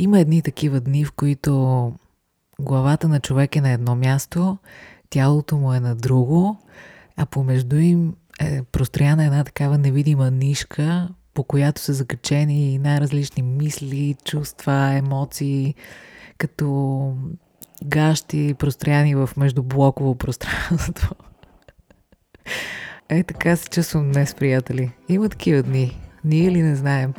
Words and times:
Има 0.00 0.20
едни 0.20 0.42
такива 0.42 0.80
дни, 0.80 1.04
в 1.04 1.12
които 1.12 1.92
главата 2.60 3.08
на 3.08 3.20
човек 3.20 3.56
е 3.56 3.60
на 3.60 3.70
едно 3.70 3.96
място, 3.96 4.58
тялото 5.10 5.56
му 5.56 5.74
е 5.74 5.80
на 5.80 5.96
друго, 5.96 6.56
а 7.16 7.26
помежду 7.26 7.76
им 7.76 8.14
е 8.40 8.62
прострояна 8.62 9.24
една 9.24 9.44
такава 9.44 9.78
невидима 9.78 10.30
нишка, 10.30 11.08
по 11.34 11.44
която 11.44 11.80
са 11.80 11.92
закачени 11.92 12.78
най-различни 12.78 13.42
мисли, 13.42 14.16
чувства, 14.24 14.92
емоции, 14.94 15.74
като 16.38 17.14
гащи, 17.84 18.54
прострояни 18.58 19.14
в 19.14 19.30
междублоково 19.36 20.14
пространство. 20.14 21.14
Е, 23.08 23.22
така 23.22 23.56
се 23.56 23.68
чувствам 23.68 24.12
днес, 24.12 24.34
приятели. 24.34 24.92
Има 25.08 25.28
такива 25.28 25.62
дни. 25.62 26.00
Ние 26.24 26.50
ли 26.50 26.62
не 26.62 26.76
знаем? 26.76 27.14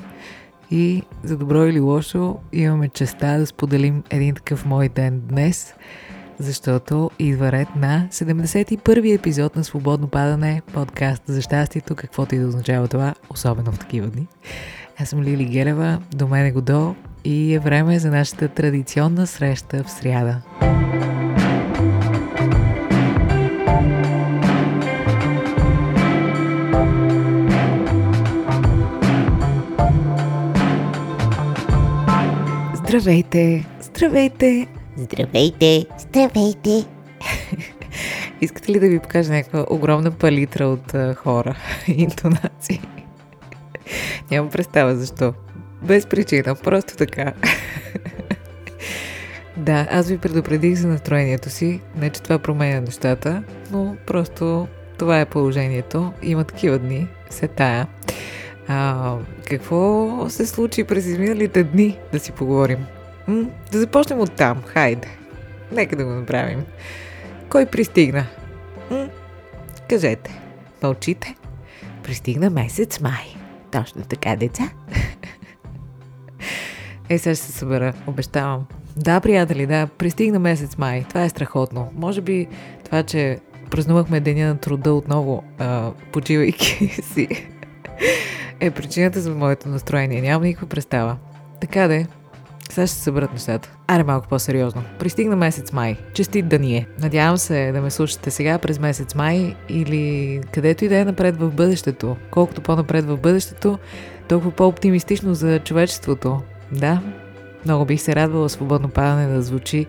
И 0.71 1.03
за 1.23 1.37
добро 1.37 1.65
или 1.65 1.79
лошо 1.79 2.37
имаме 2.53 2.89
честа 2.89 3.39
да 3.39 3.45
споделим 3.45 4.03
един 4.09 4.35
такъв 4.35 4.65
мой 4.65 4.89
ден 4.89 5.21
днес, 5.29 5.73
защото 6.39 7.11
идва 7.19 7.51
ред 7.51 7.67
на 7.75 8.07
71-и 8.11 9.13
епизод 9.13 9.55
на 9.55 9.63
Свободно 9.63 10.07
падане, 10.07 10.61
подкаст 10.73 11.23
за 11.25 11.41
щастието, 11.41 11.95
каквото 11.95 12.35
и 12.35 12.39
да 12.39 12.47
означава 12.47 12.87
това, 12.87 13.15
особено 13.29 13.71
в 13.71 13.79
такива 13.79 14.07
дни. 14.07 14.27
Аз 14.99 15.09
съм 15.09 15.21
Лили 15.23 15.45
Гелева, 15.45 16.01
до 16.15 16.27
мен 16.27 16.45
е 16.45 16.51
Годо 16.51 16.95
и 17.23 17.53
е 17.53 17.59
време 17.59 17.99
за 17.99 18.09
нашата 18.09 18.47
традиционна 18.47 19.27
среща 19.27 19.83
в 19.83 19.91
сряда. 19.91 20.41
Здравейте! 32.91 33.65
Здравейте! 33.81 34.67
Здравейте! 34.97 35.85
Здравейте! 35.99 36.85
Искате 38.41 38.71
ли 38.71 38.79
да 38.79 38.89
ви 38.89 38.99
покажа 38.99 39.33
някаква 39.33 39.65
огромна 39.69 40.11
палитра 40.11 40.65
от 40.65 40.93
а, 40.93 41.15
хора 41.15 41.55
и 41.87 41.91
интонации? 42.03 42.81
Нямам 44.31 44.49
представа 44.49 44.95
защо. 44.95 45.33
Без 45.81 46.05
причина, 46.05 46.55
просто 46.55 46.97
така. 46.97 47.33
да, 49.57 49.87
аз 49.91 50.09
ви 50.09 50.17
предупредих 50.17 50.75
за 50.75 50.87
настроението 50.87 51.49
си. 51.49 51.81
Не, 51.95 52.09
че 52.09 52.21
това 52.21 52.39
променя 52.39 52.81
нещата, 52.81 53.43
но 53.71 53.95
просто 54.07 54.67
това 54.97 55.19
е 55.19 55.25
положението. 55.25 56.13
Има 56.21 56.43
такива 56.43 56.79
дни, 56.79 57.07
се 57.29 57.47
тая. 57.47 57.87
А, 58.73 59.17
какво 59.49 60.25
се 60.29 60.45
случи 60.45 60.83
през 60.83 61.05
изминалите 61.05 61.63
дни, 61.63 61.97
да 62.11 62.19
си 62.19 62.31
поговорим? 62.31 62.85
М? 63.27 63.45
Да 63.71 63.79
започнем 63.79 64.19
от 64.19 64.31
там, 64.31 64.63
хайде. 64.65 65.07
Нека 65.71 65.95
да 65.95 66.05
го 66.05 66.09
направим. 66.11 66.63
Кой 67.49 67.65
пристигна? 67.65 68.25
М? 68.91 69.09
Кажете. 69.89 70.41
Мълчите. 70.83 71.35
Пристигна 72.03 72.49
месец 72.49 72.99
май. 72.99 73.35
Точно 73.71 74.01
така, 74.01 74.35
деца. 74.35 74.69
Е, 77.09 77.17
сега 77.17 77.35
ще 77.35 77.45
се 77.45 77.51
събера, 77.51 77.93
обещавам. 78.07 78.65
Да, 78.97 79.19
приятели, 79.19 79.65
да, 79.65 79.87
пристигна 79.97 80.39
месец 80.39 80.77
май. 80.77 81.05
Това 81.09 81.23
е 81.23 81.29
страхотно. 81.29 81.91
Може 81.95 82.21
би 82.21 82.47
това, 82.85 83.03
че 83.03 83.39
празнувахме 83.69 84.19
Деня 84.19 84.47
на 84.47 84.57
труда 84.57 84.93
отново, 84.93 85.43
а, 85.59 85.91
почивайки 86.11 86.87
си, 87.13 87.47
е 88.61 88.71
причината 88.71 89.19
за 89.19 89.35
моето 89.35 89.69
настроение. 89.69 90.21
Нямам 90.21 90.43
никаква 90.43 90.67
представа. 90.67 91.17
Така 91.61 91.87
де, 91.87 92.07
сега 92.69 92.87
ще 92.87 92.95
се 92.95 93.03
съберат 93.03 93.33
нещата. 93.33 93.71
Аре 93.87 94.03
малко 94.03 94.27
по-сериозно. 94.27 94.83
Пристигна 94.99 95.35
месец 95.35 95.71
май. 95.71 95.97
Честит 96.13 96.47
да 96.47 96.59
ни 96.59 96.77
е. 96.77 96.87
Надявам 96.99 97.37
се 97.37 97.71
да 97.71 97.81
ме 97.81 97.91
слушате 97.91 98.31
сега 98.31 98.57
през 98.57 98.79
месец 98.79 99.15
май 99.15 99.55
или 99.69 100.41
където 100.53 100.85
и 100.85 100.87
да 100.87 100.97
е 100.97 101.05
напред 101.05 101.37
в 101.37 101.51
бъдещето. 101.51 102.17
Колкото 102.31 102.61
по-напред 102.61 103.05
в 103.05 103.17
бъдещето, 103.17 103.79
толкова 104.27 104.51
по-оптимистично 104.51 105.33
за 105.33 105.59
човечеството. 105.59 106.41
Да, 106.71 107.01
много 107.65 107.85
бих 107.85 108.01
се 108.01 108.15
радвала 108.15 108.49
свободно 108.49 108.89
падане 108.89 109.33
да 109.33 109.41
звучи 109.41 109.85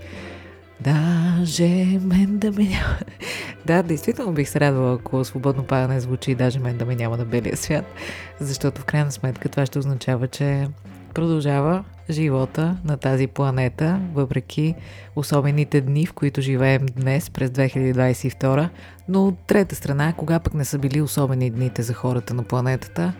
Даже 0.84 1.98
мен 2.00 2.38
да 2.38 2.52
ме 2.52 2.64
няма. 2.64 2.98
да, 3.66 3.82
действително 3.82 4.32
бих 4.32 4.48
се 4.48 4.60
радвала, 4.60 4.94
ако 4.94 5.24
свободно 5.24 5.64
падане 5.64 6.00
звучи, 6.00 6.34
даже 6.34 6.58
мен 6.58 6.76
да 6.76 6.86
ме 6.86 6.96
няма 6.96 7.16
на 7.16 7.24
белия 7.24 7.56
свят, 7.56 7.84
защото 8.40 8.80
в 8.80 8.84
крайна 8.84 9.12
сметка 9.12 9.48
това 9.48 9.66
ще 9.66 9.78
означава, 9.78 10.28
че 10.28 10.68
продължава 11.14 11.84
живота 12.10 12.76
на 12.84 12.96
тази 12.96 13.26
планета, 13.26 14.00
въпреки 14.14 14.74
особените 15.16 15.80
дни, 15.80 16.06
в 16.06 16.12
които 16.12 16.40
живеем 16.40 16.86
днес 16.96 17.30
през 17.30 17.50
2022. 17.50 18.68
Но 19.08 19.26
от 19.26 19.38
трета 19.46 19.74
страна, 19.74 20.12
кога 20.12 20.40
пък 20.40 20.54
не 20.54 20.64
са 20.64 20.78
били 20.78 21.00
особени 21.00 21.50
дните 21.50 21.82
за 21.82 21.94
хората 21.94 22.34
на 22.34 22.42
планетата, 22.42 23.12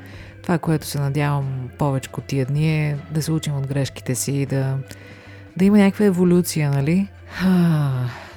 това, 0.43 0.59
което 0.59 0.87
се 0.87 1.00
надявам 1.00 1.71
повече 1.79 2.11
от 2.19 2.25
тия 2.25 2.47
дни 2.47 2.89
е 2.89 2.97
да 3.11 3.23
се 3.23 3.33
учим 3.33 3.56
от 3.56 3.67
грешките 3.67 4.15
си 4.15 4.33
и 4.33 4.47
да, 4.47 4.79
да 5.56 5.65
има 5.65 5.79
някаква 5.79 6.05
еволюция, 6.05 6.71
нали? 6.71 7.09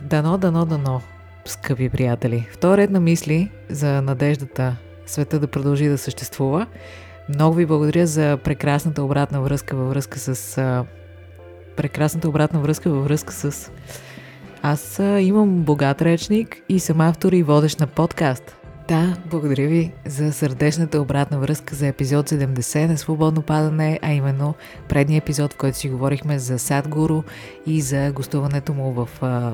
Дано, 0.02 0.38
дано, 0.38 0.66
дано, 0.66 1.02
скъпи 1.46 1.90
приятели. 1.90 2.48
Втори 2.52 2.82
ред 2.82 2.90
на 2.92 3.00
мисли 3.00 3.52
за 3.70 4.02
надеждата 4.02 4.76
света 5.06 5.40
да 5.40 5.48
продължи 5.48 5.88
да 5.88 5.98
съществува. 5.98 6.68
Много 7.30 7.56
ви 7.56 7.66
благодаря 7.66 8.08
за 8.08 8.38
прекрасната 8.44 9.04
обратна 9.04 9.42
връзка 9.42 9.76
във 9.76 9.90
връзка 9.90 10.20
с... 10.20 10.58
А, 10.58 10.86
прекрасната 11.76 12.30
обратна 12.30 12.60
връзка 12.60 12.90
във 12.90 13.04
връзка 13.04 13.34
с... 13.34 13.72
Аз 14.62 15.00
а, 15.00 15.22
имам 15.22 15.50
богат 15.50 16.02
речник 16.02 16.58
и 16.70 16.80
съм 16.80 17.02
автор 17.02 17.32
и 17.32 17.44
водещ 17.44 17.80
на 17.80 17.88
подкаст. 17.88 18.56
Да, 18.88 19.18
благодаря 19.26 19.68
ви 19.68 19.92
за 20.06 20.34
сърдечната 20.34 21.02
обратна 21.02 21.40
връзка 21.40 21.76
за 21.76 21.88
епизод 21.88 22.30
70 22.30 22.88
на 22.88 22.98
Свободно 22.98 23.42
падане, 23.42 24.00
а 24.02 24.14
именно 24.14 24.54
предния 24.90 25.18
епизод, 25.18 25.54
в 25.54 25.58
който 25.58 25.78
си 25.78 25.90
говорихме 25.90 26.40
за 26.40 26.60
Садгуру 26.60 27.24
и 27.66 27.82
за 27.82 28.12
гостуването 28.12 28.74
му 28.74 28.92
в 28.92 29.10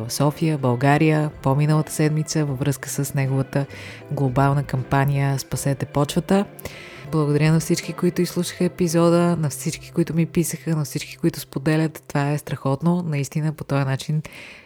София, 0.10 0.58
България, 0.58 1.32
по-миналата 1.42 1.92
седмица 1.92 2.46
във 2.46 2.60
връзка 2.60 2.90
с 2.90 3.14
неговата 3.14 3.66
глобална 4.12 4.64
кампания 4.64 5.40
Спасете 5.40 5.86
почвата. 5.86 6.46
Благодаря 7.12 7.52
на 7.52 7.60
всички, 7.60 7.94
които 7.94 8.22
изслушаха 8.22 8.64
епизода, 8.64 9.36
на 9.40 9.50
всички, 9.50 9.92
които 9.92 10.14
ми 10.14 10.26
писаха, 10.26 10.76
на 10.76 10.86
всички, 10.86 11.18
които 11.18 11.40
споделят. 11.40 12.04
Това 12.08 12.32
е 12.32 12.38
страхотно. 12.38 13.02
Наистина 13.02 13.54
по 13.54 13.64
този 13.64 13.86
начин 13.86 14.22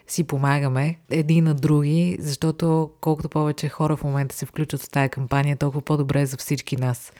си 0.06 0.24
помагаме 0.24 0.96
един 1.10 1.44
на 1.44 1.54
други, 1.54 2.16
защото 2.20 2.90
колкото 3.00 3.28
повече 3.28 3.68
хора 3.68 3.96
в 3.96 4.04
момента 4.04 4.36
се 4.36 4.46
включат 4.46 4.82
в 4.82 4.90
тази 4.90 5.08
кампания, 5.08 5.56
толкова 5.56 5.82
по-добре 5.82 6.20
е 6.20 6.26
за 6.26 6.36
всички 6.36 6.76
нас. 6.76 7.12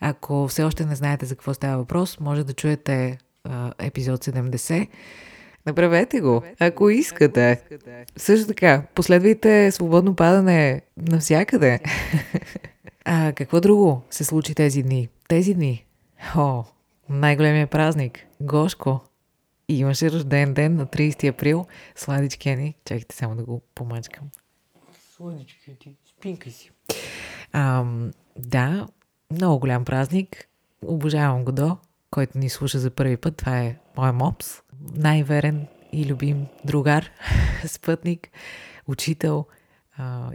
Ако 0.00 0.48
все 0.48 0.62
още 0.62 0.86
не 0.86 0.94
знаете 0.94 1.26
за 1.26 1.34
какво 1.34 1.54
става 1.54 1.78
въпрос, 1.78 2.20
може 2.20 2.44
да 2.44 2.52
чуете 2.52 3.18
а, 3.44 3.72
епизод 3.78 4.24
70. 4.24 4.88
Направете 5.66 6.20
го, 6.20 6.42
ако 6.58 6.90
искате. 6.90 7.60
Също 8.16 8.46
така, 8.46 8.82
последвайте 8.94 9.70
свободно 9.70 10.16
падане 10.16 10.80
навсякъде. 10.96 11.80
А 13.12 13.32
какво 13.32 13.60
друго 13.60 14.02
се 14.10 14.24
случи 14.24 14.54
тези 14.54 14.82
дни? 14.82 15.08
Тези 15.28 15.54
дни? 15.54 15.84
О, 16.36 16.64
най-големия 17.08 17.66
празник. 17.66 18.26
Гошко. 18.40 19.00
И 19.68 19.78
имаше 19.78 20.10
рожден 20.10 20.54
ден 20.54 20.76
на 20.76 20.86
30 20.86 21.28
април. 21.28 21.66
Сладичкия 21.96 22.56
ни. 22.56 22.74
Чакайте 22.84 23.16
само 23.16 23.36
да 23.36 23.44
го 23.44 23.62
помачкам. 23.74 24.24
Сладичкия 25.16 25.76
ти. 25.76 25.96
Спинкай 26.04 26.52
си. 26.52 26.70
Ам, 27.52 28.10
да, 28.38 28.88
много 29.32 29.58
голям 29.58 29.84
празник. 29.84 30.48
Обожавам 30.86 31.44
го 31.44 31.52
до, 31.52 31.76
който 32.10 32.38
ни 32.38 32.48
слуша 32.48 32.78
за 32.78 32.90
първи 32.90 33.16
път. 33.16 33.36
Това 33.36 33.58
е 33.58 33.76
моя 33.96 34.12
мопс. 34.12 34.62
Най-верен 34.94 35.66
и 35.92 36.06
любим 36.06 36.46
другар, 36.64 37.10
спътник, 37.66 38.30
учител– 38.86 39.46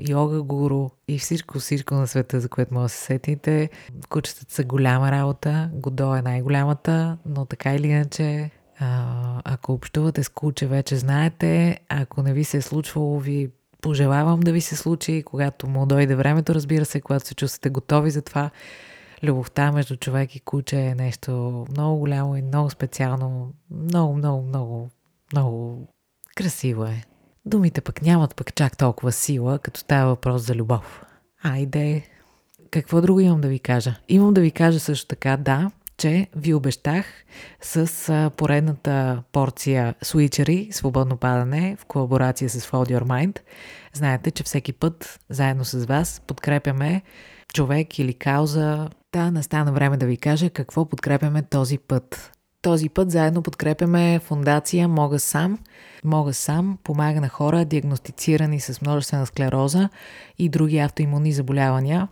йога 0.09 0.41
гуру 0.41 0.89
и 1.07 1.19
всичко, 1.19 1.59
всичко 1.59 1.95
на 1.95 2.07
света, 2.07 2.39
за 2.39 2.49
което 2.49 2.73
може 2.73 2.83
да 2.83 2.89
се 2.89 3.03
сетите. 3.03 3.69
Кучетата 4.09 4.53
са 4.53 4.63
голяма 4.63 5.11
работа, 5.11 5.69
Годо 5.73 6.15
е 6.15 6.21
най-голямата, 6.21 7.17
но 7.25 7.45
така 7.45 7.73
или 7.75 7.87
иначе, 7.87 8.51
а, 8.79 9.41
ако 9.43 9.73
общувате 9.73 10.23
с 10.23 10.29
куче, 10.29 10.67
вече 10.67 10.95
знаете. 10.95 11.79
Ако 11.89 12.21
не 12.21 12.33
ви 12.33 12.43
се 12.43 12.57
е 12.57 12.61
случвало, 12.61 13.19
ви 13.19 13.49
пожелавам 13.81 14.39
да 14.39 14.51
ви 14.51 14.61
се 14.61 14.75
случи, 14.75 15.23
когато 15.25 15.67
му 15.67 15.85
дойде 15.85 16.15
времето, 16.15 16.55
разбира 16.55 16.85
се, 16.85 17.01
когато 17.01 17.27
се 17.27 17.35
чувствате 17.35 17.69
готови 17.69 18.11
за 18.11 18.21
това. 18.21 18.49
Любовта 19.23 19.71
между 19.71 19.95
човек 19.95 20.35
и 20.35 20.39
куче 20.39 20.79
е 20.79 20.95
нещо 20.95 21.65
много 21.71 21.97
голямо 21.97 22.35
и 22.35 22.41
много 22.41 22.69
специално. 22.69 23.53
Много, 23.71 24.13
много, 24.13 24.41
много, 24.41 24.89
много 25.33 25.87
красиво 26.35 26.85
е. 26.85 27.03
Думите 27.45 27.81
пък 27.81 28.01
нямат 28.01 28.35
пък 28.35 28.55
чак 28.55 28.77
толкова 28.77 29.11
сила, 29.11 29.59
като 29.59 29.79
става 29.79 30.09
въпрос 30.09 30.41
за 30.41 30.55
любов. 30.55 31.03
Айде, 31.43 32.03
какво 32.71 33.01
друго 33.01 33.19
имам 33.19 33.41
да 33.41 33.47
ви 33.47 33.59
кажа? 33.59 33.95
Имам 34.09 34.33
да 34.33 34.41
ви 34.41 34.51
кажа 34.51 34.79
също 34.79 35.07
така, 35.07 35.37
да, 35.37 35.71
че 35.97 36.27
ви 36.35 36.53
обещах 36.53 37.05
с 37.61 38.31
поредната 38.37 39.23
порция 39.31 39.95
свичери, 40.01 40.69
свободно 40.71 41.17
падане 41.17 41.75
в 41.79 41.85
колаборация 41.85 42.49
с 42.49 42.67
Fold 42.67 42.99
Your 42.99 43.03
Mind. 43.03 43.39
Знаете, 43.93 44.31
че 44.31 44.43
всеки 44.43 44.73
път 44.73 45.19
заедно 45.29 45.65
с 45.65 45.85
вас 45.85 46.21
подкрепяме 46.27 47.01
човек 47.53 47.99
или 47.99 48.13
кауза. 48.13 48.89
Да, 49.13 49.31
настана 49.31 49.71
време 49.71 49.97
да 49.97 50.05
ви 50.05 50.17
кажа 50.17 50.49
какво 50.49 50.89
подкрепяме 50.89 51.41
този 51.41 51.77
път. 51.77 52.34
Този 52.65 52.89
път 52.89 53.11
заедно 53.11 53.41
подкрепяме 53.41 54.19
фундация 54.19 54.87
Мога 54.87 55.19
сам. 55.19 55.59
Мога 56.03 56.33
сам 56.33 56.77
помага 56.83 57.21
на 57.21 57.29
хора, 57.29 57.65
диагностицирани 57.65 58.59
с 58.59 58.81
множествена 58.81 59.25
склероза 59.25 59.89
и 60.37 60.49
други 60.49 60.77
автоимунни 60.77 61.31
заболявания. 61.31 62.07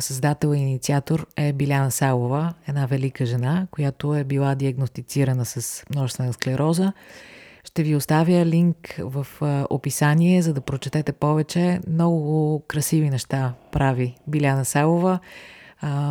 създател 0.00 0.54
и 0.54 0.58
инициатор 0.58 1.26
е 1.36 1.52
Биляна 1.52 1.90
Салова, 1.90 2.54
една 2.68 2.86
велика 2.86 3.26
жена, 3.26 3.66
която 3.70 4.14
е 4.14 4.24
била 4.24 4.54
диагностицирана 4.54 5.44
с 5.44 5.84
множествена 5.90 6.32
склероза. 6.32 6.92
Ще 7.64 7.82
ви 7.82 7.96
оставя 7.96 8.46
линк 8.46 8.94
в 8.98 9.26
описание, 9.70 10.42
за 10.42 10.54
да 10.54 10.60
прочетете 10.60 11.12
повече. 11.12 11.80
Много 11.88 12.62
красиви 12.68 13.10
неща 13.10 13.54
прави 13.72 14.16
Биляна 14.26 14.64
Салова. 14.64 15.18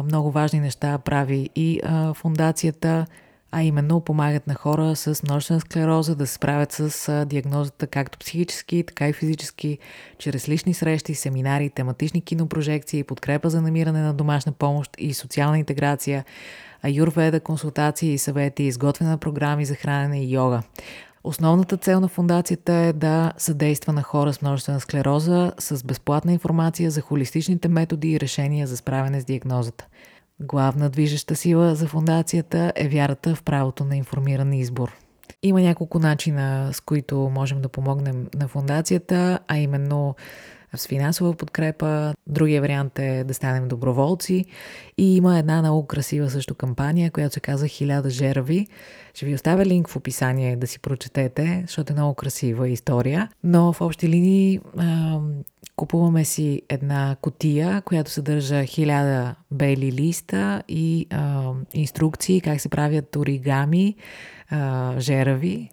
много 0.04 0.32
важни 0.32 0.60
неща 0.60 0.98
прави 0.98 1.50
и 1.56 1.82
фундацията 2.14 3.06
а 3.52 3.64
именно 3.64 4.02
помагат 4.02 4.48
на 4.48 4.54
хора 4.56 4.96
с 4.96 5.24
множествена 5.24 5.60
склероза 5.60 6.16
да 6.16 6.28
се 6.28 6.34
справят 6.34 6.72
с 6.72 7.26
диагнозата 7.26 7.88
както 7.88 8.20
психически, 8.20 8.84
така 8.88 9.08
и 9.10 9.14
физически, 9.14 9.78
чрез 10.18 10.50
лични 10.50 10.74
срещи, 10.74 11.16
семинари, 11.16 11.70
тематични 11.70 12.22
кинопрожекции, 12.22 13.04
подкрепа 13.04 13.50
за 13.50 13.62
намиране 13.62 14.02
на 14.02 14.14
домашна 14.14 14.52
помощ 14.52 14.92
и 14.98 15.14
социална 15.14 15.60
интеграция, 15.60 16.26
аюрведа, 16.84 17.40
консултации 17.40 18.14
и 18.14 18.18
съвети, 18.18 18.64
изготвяне 18.64 19.12
на 19.12 19.18
програми 19.18 19.66
за 19.66 19.76
хранене 19.76 20.24
и 20.24 20.34
йога. 20.34 20.62
Основната 21.24 21.78
цел 21.78 22.00
на 22.00 22.08
фундацията 22.08 22.74
е 22.74 22.94
да 22.94 23.34
съдейства 23.38 23.94
на 23.94 24.04
хора 24.04 24.34
с 24.34 24.42
множествена 24.42 24.80
склероза 24.80 25.54
с 25.60 25.84
безплатна 25.84 26.34
информация 26.34 26.92
за 26.92 27.02
холистичните 27.02 27.68
методи 27.68 28.12
и 28.12 28.20
решения 28.20 28.68
за 28.68 28.78
справяне 28.78 29.22
с 29.22 29.26
диагнозата– 29.26 29.86
Главна 30.42 30.90
движеща 30.90 31.36
сила 31.36 31.76
за 31.76 31.88
фундацията 31.88 32.74
е 32.76 32.88
вярата 32.88 33.36
в 33.36 33.44
правото 33.44 33.86
на 33.86 33.98
информиран 33.98 34.54
избор. 34.54 34.98
Има 35.44 35.62
няколко 35.62 36.00
начина, 36.00 36.70
с 36.74 36.82
които 36.82 37.18
можем 37.18 37.62
да 37.62 37.70
помогнем 37.70 38.28
на 38.36 38.48
фундацията, 38.48 39.40
а 39.48 39.58
именно 39.58 40.16
с 40.76 40.88
финансова 40.88 41.34
подкрепа. 41.34 42.14
Другия 42.28 42.62
вариант 42.62 43.00
е 43.00 43.24
да 43.24 43.34
станем 43.34 43.68
доброволци. 43.68 44.46
И 44.98 45.16
има 45.16 45.40
една 45.40 45.60
много 45.62 45.88
красива 45.88 46.30
също 46.30 46.56
кампания, 46.56 47.12
която 47.12 47.34
се 47.34 47.40
казва 47.40 47.68
Хиляда 47.68 48.10
жерави. 48.10 48.68
Ще 49.14 49.26
ви 49.26 49.36
оставя 49.36 49.66
линк 49.66 49.90
в 49.90 49.96
описание 49.96 50.56
да 50.56 50.68
си 50.68 50.80
прочетете, 50.80 51.64
защото 51.68 51.94
е 51.94 51.96
много 51.96 52.14
красива 52.14 52.70
история. 52.70 53.30
Но 53.44 53.74
в 53.74 53.82
общи 53.82 54.10
линии 54.10 54.60
купуваме 55.80 56.26
си 56.26 56.62
една 56.70 57.16
котия, 57.22 57.82
която 57.82 58.12
съдържа 58.12 58.64
хиляда 58.64 59.36
бели 59.52 59.92
листа 59.92 60.64
и 60.68 61.08
а, 61.10 61.52
инструкции 61.74 62.42
как 62.42 62.62
се 62.62 62.70
правят 62.70 63.16
оригами, 63.16 63.96
а, 64.50 64.94
жерави 65.00 65.70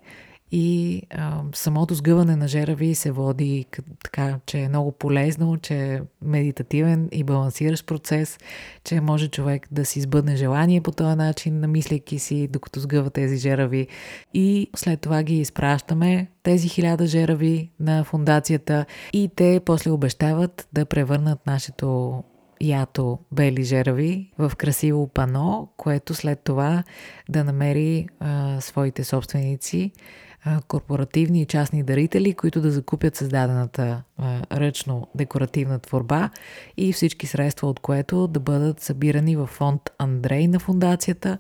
и 0.52 1.02
а, 1.10 1.42
самото 1.54 1.94
сгъване 1.94 2.36
на 2.36 2.48
жерави 2.48 2.94
се 2.94 3.10
води 3.10 3.66
така, 4.02 4.38
че 4.46 4.58
е 4.58 4.68
много 4.68 4.92
полезно, 4.92 5.56
че 5.56 5.74
е 5.74 6.00
медитативен 6.22 7.08
и 7.12 7.24
балансиращ 7.24 7.86
процес, 7.86 8.38
че 8.84 9.00
може 9.00 9.28
човек 9.28 9.66
да 9.70 9.84
си 9.84 10.00
сбъдне 10.00 10.36
желание 10.36 10.80
по 10.80 10.92
този 10.92 11.16
начин, 11.16 11.60
намисляйки 11.60 12.18
си, 12.18 12.48
докато 12.48 12.80
сгъва 12.80 13.10
тези 13.10 13.36
жерави. 13.36 13.86
И 14.34 14.70
след 14.76 15.00
това 15.00 15.22
ги 15.22 15.40
изпращаме, 15.40 16.26
тези 16.42 16.68
хиляда 16.68 17.06
жерави 17.06 17.70
на 17.80 18.04
фундацията 18.04 18.86
и 19.12 19.30
те 19.36 19.60
после 19.64 19.90
обещават 19.90 20.68
да 20.72 20.86
превърнат 20.86 21.46
нашето 21.46 22.22
ято 22.60 23.18
бели 23.32 23.64
жерави 23.64 24.32
в 24.38 24.52
красиво 24.56 25.08
пано, 25.08 25.68
което 25.76 26.14
след 26.14 26.40
това 26.40 26.84
да 27.28 27.44
намери 27.44 28.08
а, 28.20 28.60
своите 28.60 29.04
собственици 29.04 29.92
корпоративни 30.68 31.42
и 31.42 31.46
частни 31.46 31.82
дарители, 31.82 32.34
които 32.34 32.60
да 32.60 32.70
закупят 32.70 33.16
създадената 33.16 34.02
ръчно 34.52 35.08
декоративна 35.14 35.78
творба 35.78 36.30
и 36.76 36.92
всички 36.92 37.26
средства 37.26 37.68
от 37.68 37.80
което 37.80 38.26
да 38.26 38.40
бъдат 38.40 38.80
събирани 38.80 39.36
в 39.36 39.46
фонд 39.46 39.90
Андрей 39.98 40.48
на 40.48 40.58
фундацията, 40.58 41.38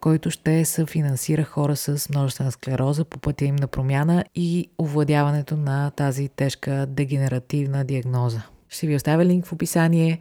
който 0.00 0.30
ще 0.30 0.64
съфинансира 0.64 1.44
хора 1.44 1.76
с 1.76 2.08
множествена 2.10 2.52
склероза 2.52 3.04
по 3.04 3.18
пътя 3.18 3.44
им 3.44 3.56
на 3.56 3.66
промяна 3.66 4.24
и 4.34 4.70
овладяването 4.78 5.56
на 5.56 5.90
тази 5.90 6.28
тежка 6.28 6.86
дегенеративна 6.86 7.84
диагноза. 7.84 8.42
Ще 8.68 8.86
ви 8.86 8.96
оставя 8.96 9.24
линк 9.24 9.46
в 9.46 9.52
описание. 9.52 10.18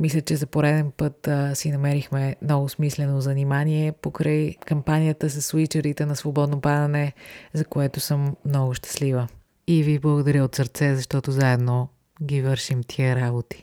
Мисля, 0.00 0.20
че 0.20 0.36
за 0.36 0.46
пореден 0.46 0.92
път 0.96 1.28
а, 1.28 1.54
си 1.54 1.72
намерихме 1.72 2.36
много 2.42 2.68
смислено 2.68 3.20
занимание 3.20 3.92
покрай 3.92 4.54
кампанията 4.66 5.30
с 5.30 5.42
свичерите 5.42 6.06
на 6.06 6.16
свободно 6.16 6.60
падане, 6.60 7.12
за 7.52 7.64
което 7.64 8.00
съм 8.00 8.36
много 8.44 8.74
щастлива. 8.74 9.28
И 9.66 9.82
ви 9.82 9.98
благодаря 9.98 10.44
от 10.44 10.54
сърце, 10.54 10.96
защото 10.96 11.32
заедно 11.32 11.88
ги 12.22 12.42
вършим 12.42 12.82
тия 12.82 13.16
работи. 13.16 13.62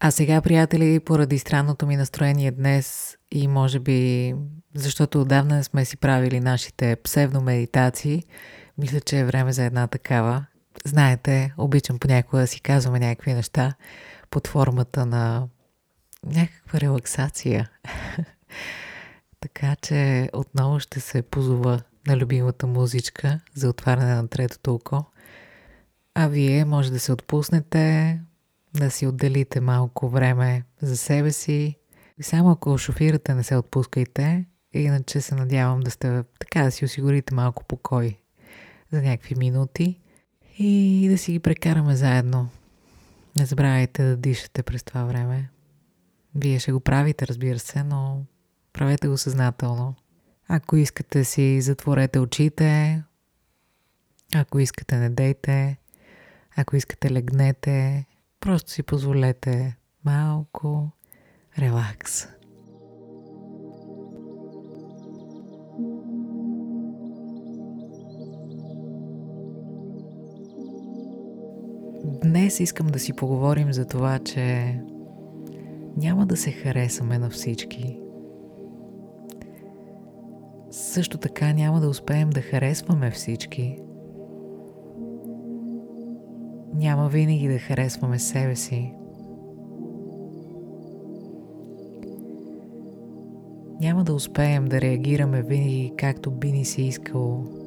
А 0.00 0.10
сега, 0.10 0.40
приятели, 0.40 1.00
поради 1.00 1.38
странното 1.38 1.86
ми 1.86 1.96
настроение 1.96 2.50
днес 2.50 3.16
и 3.30 3.48
може 3.48 3.78
би 3.78 4.34
защото 4.74 5.20
отдавна 5.20 5.56
не 5.56 5.64
сме 5.64 5.84
си 5.84 5.96
правили 5.96 6.40
нашите 6.40 6.96
псевдомедитации, 6.96 8.24
мисля, 8.78 9.00
че 9.00 9.18
е 9.18 9.24
време 9.24 9.52
за 9.52 9.64
една 9.64 9.86
такава. 9.86 10.44
Знаете, 10.84 11.52
обичам 11.58 11.98
понякога 11.98 12.40
да 12.40 12.46
си 12.46 12.60
казваме 12.60 12.98
някакви 12.98 13.34
неща, 13.34 13.74
под 14.30 14.46
формата 14.46 15.06
на 15.06 15.48
някаква 16.26 16.80
релаксация. 16.80 17.70
така 19.40 19.76
че 19.82 20.30
отново 20.32 20.80
ще 20.80 21.00
се 21.00 21.22
позова 21.22 21.80
на 22.06 22.16
любимата 22.16 22.66
музичка 22.66 23.40
за 23.54 23.68
отваряне 23.68 24.14
на 24.14 24.28
третото 24.28 24.74
око. 24.74 25.04
А 26.14 26.28
вие 26.28 26.64
може 26.64 26.92
да 26.92 27.00
се 27.00 27.12
отпуснете, 27.12 28.20
да 28.74 28.90
си 28.90 29.06
отделите 29.06 29.60
малко 29.60 30.08
време 30.08 30.64
за 30.82 30.96
себе 30.96 31.32
си. 31.32 31.76
И 32.18 32.22
само 32.22 32.50
ако 32.50 32.78
шофирате, 32.78 33.34
не 33.34 33.42
се 33.42 33.56
отпускайте. 33.56 34.44
Иначе 34.72 35.20
се 35.20 35.34
надявам 35.34 35.80
да 35.80 35.90
сте 35.90 36.22
така 36.38 36.62
да 36.62 36.70
си 36.70 36.84
осигурите 36.84 37.34
малко 37.34 37.64
покой 37.64 38.18
за 38.92 39.02
някакви 39.02 39.34
минути 39.34 40.00
и 40.58 41.06
да 41.10 41.18
си 41.18 41.32
ги 41.32 41.38
прекараме 41.38 41.96
заедно. 41.96 42.48
Не 43.36 43.46
забравяйте 43.46 44.02
да 44.02 44.16
дишате 44.16 44.62
през 44.62 44.82
това 44.82 45.04
време. 45.04 45.48
Вие 46.34 46.58
ще 46.58 46.72
го 46.72 46.80
правите, 46.80 47.26
разбира 47.26 47.58
се, 47.58 47.82
но 47.82 48.24
правете 48.72 49.08
го 49.08 49.18
съзнателно. 49.18 49.94
Ако 50.48 50.76
искате 50.76 51.24
си 51.24 51.60
затворете 51.60 52.18
очите, 52.18 53.02
ако 54.34 54.58
искате 54.58 54.96
не 54.96 55.10
дейте, 55.10 55.78
ако 56.56 56.76
искате 56.76 57.10
легнете, 57.10 58.06
просто 58.40 58.70
си 58.70 58.82
позволете 58.82 59.76
малко 60.04 60.90
релакс. 61.58 62.26
Днес 72.22 72.60
искам 72.60 72.86
да 72.86 72.98
си 72.98 73.12
поговорим 73.12 73.72
за 73.72 73.86
това, 73.86 74.18
че 74.18 74.78
няма 75.96 76.26
да 76.26 76.36
се 76.36 76.50
харесаме 76.50 77.18
на 77.18 77.30
всички. 77.30 77.98
Също 80.70 81.18
така 81.18 81.52
няма 81.52 81.80
да 81.80 81.88
успеем 81.88 82.30
да 82.30 82.40
харесваме 82.40 83.10
всички. 83.10 83.78
Няма 86.74 87.08
винаги 87.08 87.48
да 87.48 87.58
харесваме 87.58 88.18
себе 88.18 88.56
си. 88.56 88.94
Няма 93.80 94.04
да 94.04 94.14
успеем 94.14 94.64
да 94.64 94.80
реагираме 94.80 95.42
винаги 95.42 95.92
както 95.96 96.30
би 96.30 96.52
ни 96.52 96.64
се 96.64 96.82
искало 96.82 97.62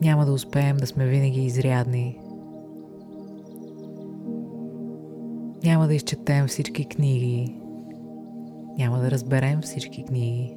няма 0.00 0.26
да 0.26 0.32
успеем 0.32 0.76
да 0.76 0.86
сме 0.86 1.06
винаги 1.06 1.44
изрядни. 1.44 2.18
Няма 5.64 5.86
да 5.86 5.94
изчетем 5.94 6.46
всички 6.46 6.84
книги. 6.84 7.60
Няма 8.78 8.98
да 8.98 9.10
разберем 9.10 9.60
всички 9.62 10.04
книги. 10.04 10.56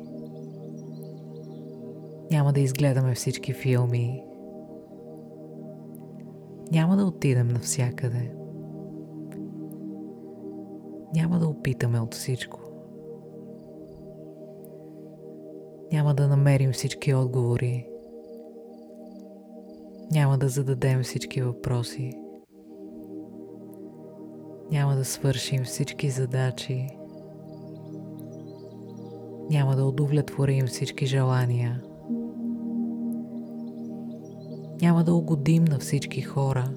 Няма 2.31 2.53
да 2.53 2.59
изгледаме 2.59 3.15
всички 3.15 3.53
филми. 3.53 4.23
Няма 6.71 6.97
да 6.97 7.05
отидем 7.05 7.47
навсякъде. 7.47 8.31
Няма 11.15 11.39
да 11.39 11.47
опитаме 11.47 11.99
от 11.99 12.13
всичко. 12.13 12.59
Няма 15.91 16.13
да 16.13 16.27
намерим 16.27 16.71
всички 16.71 17.13
отговори. 17.13 17.87
Няма 20.11 20.37
да 20.37 20.49
зададем 20.49 21.03
всички 21.03 21.41
въпроси. 21.41 22.22
Няма 24.73 24.95
да 24.95 25.05
свършим 25.05 25.63
всички 25.63 26.09
задачи. 26.09 26.87
Няма 29.49 29.75
да 29.75 29.85
удовлетворим 29.85 30.67
всички 30.67 31.05
желания. 31.05 31.83
Няма 34.81 35.03
да 35.03 35.13
угодим 35.13 35.63
на 35.63 35.79
всички 35.79 36.21
хора. 36.21 36.71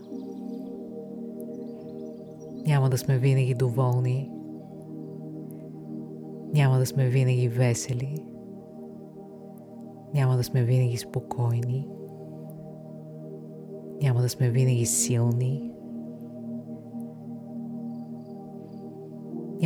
Няма 2.66 2.90
да 2.90 2.98
сме 2.98 3.18
винаги 3.18 3.54
доволни. 3.54 4.30
Няма 6.54 6.78
да 6.78 6.86
сме 6.86 7.08
винаги 7.08 7.48
весели. 7.48 8.24
Няма 10.14 10.36
да 10.36 10.44
сме 10.44 10.62
винаги 10.62 10.96
спокойни. 10.96 11.88
Няма 14.02 14.20
да 14.20 14.28
сме 14.28 14.50
винаги 14.50 14.86
силни. 14.86 15.75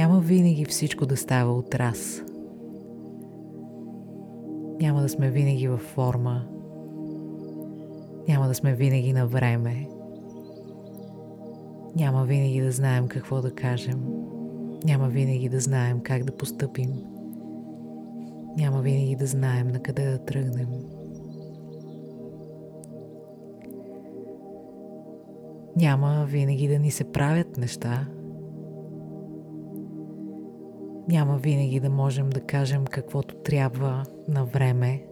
Няма 0.01 0.21
винаги 0.21 0.65
всичко 0.65 1.07
да 1.07 1.17
става 1.17 1.53
от 1.53 1.75
раз. 1.75 2.23
Няма 4.81 5.03
да 5.03 5.09
сме 5.09 5.31
винаги 5.31 5.69
във 5.69 5.81
форма. 5.81 6.47
Няма 8.29 8.49
да 8.49 8.55
сме 8.55 8.75
винаги 8.75 9.13
на 9.13 9.27
време. 9.27 9.89
Няма 11.97 12.25
винаги 12.25 12.61
да 12.61 12.73
знаем 12.73 13.09
какво 13.09 13.41
да 13.41 13.55
кажем. 13.55 14.01
Няма 14.85 15.09
винаги 15.09 15.49
да 15.49 15.61
знаем 15.61 16.01
как 16.01 16.25
да 16.25 16.37
постъпим. 16.37 16.93
Няма 18.57 18.81
винаги 18.83 19.17
да 19.17 19.27
знаем 19.27 19.69
на 19.69 19.83
къде 19.83 20.11
да 20.11 20.19
тръгнем. 20.19 20.69
Няма 25.77 26.27
винаги 26.29 26.69
да 26.69 26.79
ни 26.79 26.91
се 26.91 27.13
правят 27.13 27.57
неща. 27.57 28.09
Няма 31.11 31.39
винаги 31.39 31.81
да 31.81 31.91
можем 31.91 32.31
да 32.31 32.41
кажем 32.41 32.85
каквото 32.85 33.35
трябва 33.35 34.05
на 34.29 34.45
време. 34.45 35.05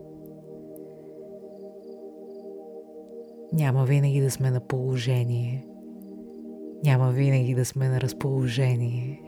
Няма 3.52 3.85
винаги 3.85 4.21
да 4.21 4.31
сме 4.31 4.50
на 4.50 4.61
положение. 4.61 5.67
Няма 6.85 7.11
винаги 7.11 7.55
да 7.55 7.64
сме 7.64 7.88
на 7.88 8.00
разположение. 8.00 9.23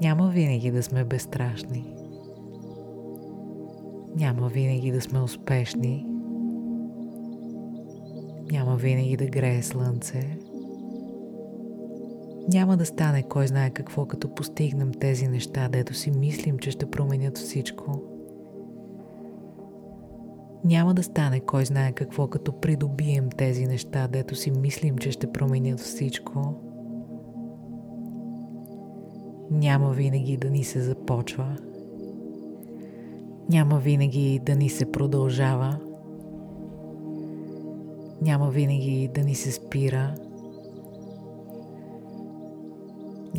Няма 0.00 0.28
винаги 0.28 0.70
да 0.70 0.82
сме 0.82 1.04
безстрашни. 1.04 1.94
Няма 4.16 4.48
винаги 4.48 4.92
да 4.92 5.00
сме 5.00 5.20
успешни. 5.20 6.06
Няма 8.50 8.76
винаги 8.76 9.16
да 9.16 9.26
грее 9.26 9.62
слънце. 9.62 10.47
Няма 12.48 12.76
да 12.76 12.86
стане 12.86 13.22
кой 13.22 13.46
знае 13.46 13.70
какво, 13.70 14.06
като 14.06 14.34
постигнем 14.34 14.92
тези 14.92 15.28
неща, 15.28 15.68
дето 15.68 15.94
си 15.94 16.10
мислим, 16.10 16.58
че 16.58 16.70
ще 16.70 16.90
променят 16.90 17.38
всичко. 17.38 18.02
Няма 20.64 20.94
да 20.94 21.02
стане 21.02 21.40
кой 21.40 21.64
знае 21.64 21.92
какво, 21.92 22.26
като 22.26 22.60
придобием 22.60 23.30
тези 23.30 23.66
неща, 23.66 24.08
дето 24.08 24.34
си 24.34 24.50
мислим, 24.50 24.98
че 24.98 25.10
ще 25.10 25.32
променят 25.32 25.80
всичко. 25.80 26.54
Няма 29.50 29.90
винаги 29.90 30.36
да 30.36 30.50
ни 30.50 30.64
се 30.64 30.80
започва. 30.80 31.56
Няма 33.50 33.78
винаги 33.78 34.40
да 34.46 34.56
ни 34.56 34.68
се 34.68 34.92
продължава. 34.92 35.78
Няма 38.22 38.50
винаги 38.50 39.10
да 39.14 39.22
ни 39.22 39.34
се 39.34 39.52
спира. 39.52 40.14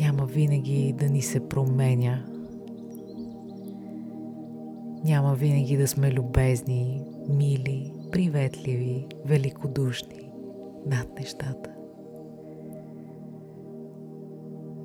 Няма 0.00 0.26
винаги 0.26 0.94
да 0.98 1.08
ни 1.08 1.22
се 1.22 1.48
променя. 1.48 2.24
Няма 5.04 5.34
винаги 5.34 5.76
да 5.76 5.88
сме 5.88 6.12
любезни, 6.12 7.04
мили, 7.28 7.92
приветливи, 8.12 9.06
великодушни 9.24 10.32
над 10.86 11.18
нещата. 11.18 11.70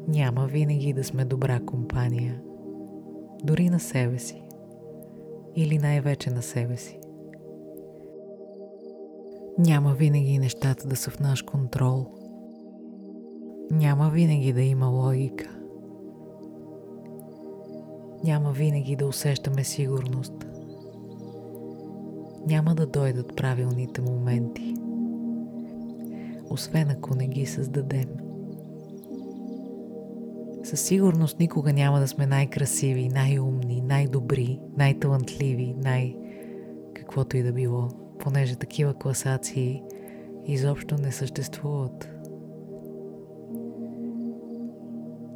Няма 0.07 0.45
винаги 0.47 0.93
да 0.93 1.03
сме 1.03 1.25
добра 1.25 1.59
компания, 1.59 2.41
дори 3.43 3.69
на 3.69 3.79
себе 3.79 4.19
си 4.19 4.43
или 5.55 5.77
най-вече 5.77 6.29
на 6.29 6.41
себе 6.41 6.77
си. 6.77 6.99
Няма 9.57 9.93
винаги 9.93 10.39
нещата 10.39 10.87
да 10.87 10.95
са 10.95 11.11
в 11.11 11.19
наш 11.19 11.41
контрол. 11.41 12.24
Няма 13.71 14.09
винаги 14.09 14.53
да 14.53 14.61
има 14.61 14.87
логика. 14.87 15.49
Няма 18.23 18.51
винаги 18.51 18.95
да 18.95 19.07
усещаме 19.07 19.63
сигурност. 19.63 20.33
Няма 22.47 22.75
да 22.75 22.87
дойдат 22.87 23.35
правилните 23.35 24.01
моменти, 24.01 24.73
освен 26.49 26.89
ако 26.89 27.15
не 27.15 27.27
ги 27.27 27.45
създадем. 27.45 28.09
Със 30.63 30.81
сигурност 30.81 31.39
никога 31.39 31.73
няма 31.73 31.99
да 31.99 32.07
сме 32.07 32.25
най-красиви, 32.25 33.09
най-умни, 33.09 33.81
най-добри, 33.81 34.59
най-талантливи, 34.77 35.75
най- 35.83 36.15
каквото 36.93 37.37
и 37.37 37.43
да 37.43 37.53
било, 37.53 37.87
понеже 38.19 38.55
такива 38.55 38.93
класации 38.93 39.83
изобщо 40.45 40.95
не 40.97 41.11
съществуват. 41.11 42.14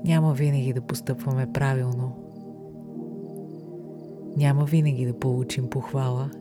Няма 0.09 0.33
винаги 0.33 0.73
да 0.73 0.81
постъпваме 0.81 1.53
правилно. 1.53 2.15
Няма 4.37 4.65
винаги 4.65 5.05
да 5.05 5.19
получим 5.19 5.69
похвала. 5.69 6.31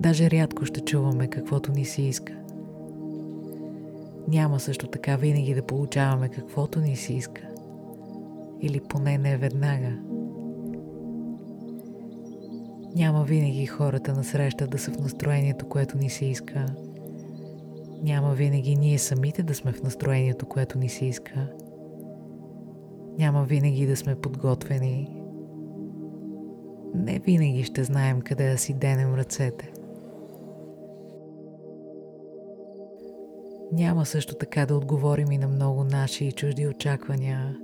Даже 0.00 0.30
рядко 0.30 0.64
ще 0.64 0.80
чуваме 0.80 1.26
каквото 1.26 1.72
ни 1.72 1.84
се 1.84 2.02
иска. 2.02 2.32
Няма 4.28 4.60
също 4.60 4.86
така 4.86 5.16
винаги 5.16 5.54
да 5.54 5.66
получаваме 5.66 6.28
каквото 6.28 6.80
ни 6.80 6.96
се 6.96 7.12
иска. 7.12 7.42
Или 8.60 8.80
поне 8.80 9.18
не 9.18 9.36
веднага. 9.36 9.98
Няма 12.96 13.24
винаги 13.24 13.66
хората 13.66 14.14
на 14.14 14.24
среща 14.24 14.66
да 14.66 14.78
са 14.78 14.90
в 14.90 14.98
настроението, 14.98 15.68
което 15.68 15.98
ни 15.98 16.10
се 16.10 16.24
иска. 16.24 16.66
Няма 18.02 18.34
винаги 18.34 18.76
ние 18.76 18.98
самите 18.98 19.42
да 19.42 19.54
сме 19.54 19.72
в 19.72 19.82
настроението, 19.82 20.46
което 20.46 20.78
ни 20.78 20.88
се 20.88 21.04
иска. 21.04 21.48
Няма 23.18 23.44
винаги 23.44 23.86
да 23.86 23.96
сме 23.96 24.14
подготвени. 24.14 25.20
Не 26.94 27.18
винаги 27.18 27.64
ще 27.64 27.84
знаем 27.84 28.20
къде 28.20 28.50
да 28.50 28.58
си 28.58 28.74
денем 28.74 29.14
ръцете. 29.14 29.72
Няма 33.72 34.06
също 34.06 34.34
така 34.34 34.66
да 34.66 34.76
отговорим 34.76 35.32
и 35.32 35.38
на 35.38 35.48
много 35.48 35.84
наши 35.84 36.24
и 36.24 36.32
чужди 36.32 36.68
очаквания. 36.68 37.58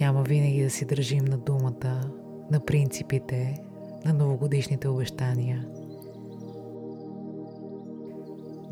Няма 0.00 0.22
винаги 0.22 0.62
да 0.62 0.70
си 0.70 0.84
държим 0.84 1.24
на 1.24 1.38
думата, 1.38 2.10
на 2.50 2.60
принципите, 2.60 3.62
на 4.04 4.12
новогодишните 4.12 4.88
обещания. 4.88 5.66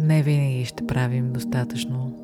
Не 0.01 0.23
винаги 0.23 0.65
ще 0.65 0.87
правим 0.87 1.33
достатъчно. 1.33 2.24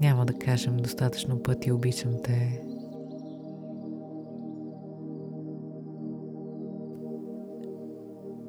Няма 0.00 0.26
да 0.26 0.32
кажем 0.32 0.76
достатъчно 0.76 1.42
пъти 1.42 1.72
обичам 1.72 2.12
те. 2.24 2.62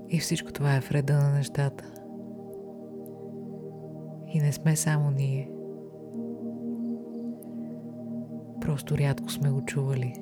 И 0.10 0.20
всичко 0.20 0.53
това 0.53 0.75
е 0.75 0.79
вреда 0.79 1.13
на 1.13 1.34
нещата. 1.34 1.91
И 4.34 4.39
не 4.39 4.51
сме 4.51 4.75
само 4.75 5.12
ние. 5.12 5.51
Просто 8.62 8.98
рядко 8.98 9.32
сме 9.32 9.51
го 9.51 9.62
чували. 9.62 10.13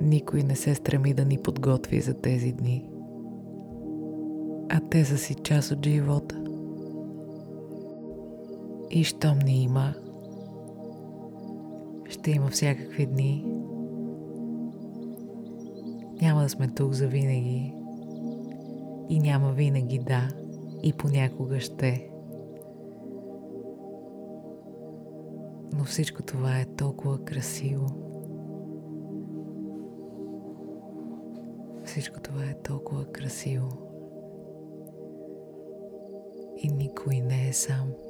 Никой 0.00 0.42
не 0.42 0.56
се 0.56 0.74
стреми 0.74 1.14
да 1.14 1.24
ни 1.24 1.38
подготви 1.38 2.00
за 2.00 2.14
тези 2.14 2.52
дни. 2.52 2.90
А 4.68 4.80
те 4.90 5.04
са 5.04 5.18
си 5.18 5.34
част 5.34 5.70
от 5.70 5.86
живота. 5.86 6.47
И 8.98 9.04
щом 9.04 9.38
не 9.38 9.52
има, 9.52 9.94
ще 12.08 12.30
има 12.30 12.48
всякакви 12.48 13.06
дни. 13.06 13.46
Няма 16.22 16.42
да 16.42 16.48
сме 16.48 16.68
тук 16.68 16.92
за 16.92 17.08
винаги. 17.08 17.74
И 19.08 19.20
няма 19.20 19.52
винаги 19.52 19.98
да, 19.98 20.28
и 20.82 20.92
понякога 20.92 21.60
ще. 21.60 22.10
Но 25.72 25.84
всичко 25.84 26.22
това 26.22 26.60
е 26.60 26.64
толкова 26.64 27.24
красиво. 27.24 27.86
Всичко 31.84 32.20
това 32.20 32.44
е 32.44 32.62
толкова 32.62 33.04
красиво. 33.04 33.68
И 36.56 36.68
никой 36.68 37.20
не 37.20 37.48
е 37.48 37.52
сам. 37.52 38.07